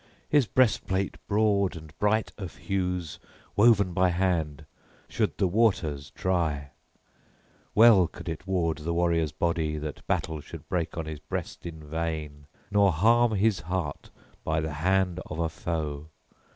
His 0.27 0.47
breastplate 0.47 1.17
broad 1.27 1.75
and 1.75 1.95
bright 1.99 2.31
of 2.35 2.55
hues, 2.55 3.19
woven 3.55 3.93
by 3.93 4.09
hand, 4.09 4.65
should 5.07 5.37
the 5.37 5.45
waters 5.45 6.09
try; 6.15 6.71
well 7.75 8.07
could 8.07 8.27
it 8.27 8.47
ward 8.47 8.79
the 8.79 8.95
warrior's 8.95 9.31
body 9.31 9.77
that 9.77 10.07
battle 10.07 10.41
should 10.41 10.67
break 10.67 10.97
on 10.97 11.05
his 11.05 11.19
breast 11.19 11.67
in 11.67 11.83
vain 11.83 12.47
nor 12.71 12.91
harm 12.91 13.35
his 13.35 13.59
heart 13.59 14.09
by 14.43 14.59
the 14.59 14.73
hand 14.73 15.19
of 15.27 15.37
a 15.37 15.49
foe. 15.49 16.07